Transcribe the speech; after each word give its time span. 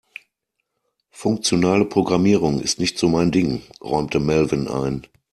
Funktionale 1.11 1.85
Programmierung 1.85 2.59
ist 2.59 2.79
nicht 2.79 2.97
so 2.97 3.07
mein 3.07 3.31
Ding, 3.31 3.61
räumte 3.81 4.19
Melvin 4.19 4.67
ein. 4.67 5.05